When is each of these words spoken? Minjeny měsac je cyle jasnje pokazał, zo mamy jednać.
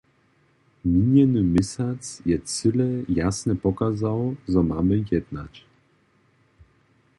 Minjeny 0.83 1.41
měsac 1.43 2.21
je 2.25 2.39
cyle 2.39 2.89
jasnje 3.09 3.55
pokazał, 3.55 4.35
zo 4.47 4.63
mamy 4.63 5.03
jednać. 5.11 5.65